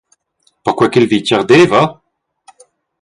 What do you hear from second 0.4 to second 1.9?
«Perquei ch’il vitg ardeva?»